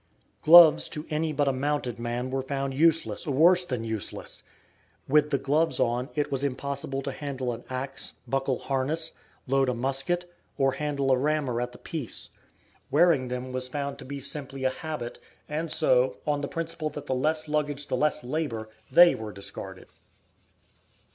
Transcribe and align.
Gloves 0.41 0.89
to 0.89 1.05
any 1.11 1.31
but 1.31 1.47
a 1.47 1.53
mounted 1.53 1.99
man 1.99 2.31
were 2.31 2.41
found 2.41 2.73
useless, 2.73 3.27
worse 3.27 3.65
than 3.65 3.83
useless. 3.83 4.41
With 5.07 5.29
the 5.29 5.37
gloves 5.37 5.79
on, 5.79 6.09
it 6.15 6.31
was 6.31 6.43
impossible 6.43 7.03
to 7.03 7.11
handle 7.11 7.53
an 7.53 7.63
axe, 7.69 8.13
buckle 8.27 8.57
harness, 8.57 9.11
load 9.45 9.69
a 9.69 9.75
musket, 9.75 10.25
or 10.57 10.71
handle 10.71 11.11
a 11.11 11.17
rammer 11.19 11.61
at 11.61 11.71
the 11.71 11.77
piece. 11.77 12.31
Wearing 12.89 13.27
them 13.27 13.51
was 13.51 13.69
found 13.69 13.99
to 13.99 14.05
be 14.05 14.19
simply 14.19 14.63
a 14.63 14.71
habit, 14.71 15.19
and 15.47 15.71
so, 15.71 16.17
on 16.25 16.41
the 16.41 16.47
principle 16.47 16.89
that 16.89 17.05
the 17.05 17.13
less 17.13 17.47
luggage 17.47 17.85
the 17.85 17.95
less 17.95 18.23
labor, 18.23 18.69
they 18.91 19.13
were 19.13 19.31
discarded. 19.31 19.85